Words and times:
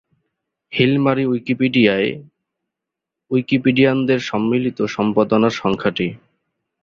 Hill 0.73 0.93
মারি 0.97 1.23
উইকিপিডিয়ায় 1.25 2.09
উইকিপিডিয়ানদের 3.31 4.19
সম্মিলিত 4.21 4.79
সম্পাদনার 4.87 5.53
সংখ্যা 5.61 5.91
টি। 5.91 6.07